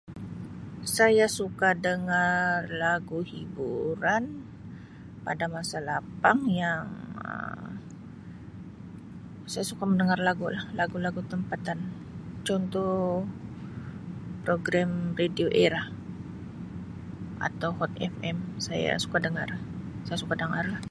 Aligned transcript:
Saya 0.97 1.25
suka 1.39 1.69
dengar 1.87 2.55
lagu 2.83 3.19
hiburan 3.31 4.23
pada 5.25 5.45
masa 5.55 5.77
lapang 5.89 6.39
yang 6.61 6.83
Um 7.29 7.63
saya 9.53 9.65
suka 9.71 9.83
mendengar 9.89 10.19
lagulah, 10.29 10.63
lagu-lagu 10.79 11.21
tempatan 11.33 11.79
contoh 12.47 12.95
program 14.45 14.89
radio 15.19 15.47
Era 15.65 15.83
atau 17.47 17.69
Hot 17.79 17.93
FM, 18.13 18.37
saya 18.67 18.91
suka 19.03 19.17
dengar, 19.27 19.49
saya 20.07 20.17
suka 20.23 20.33
dengarlah. 20.41 20.79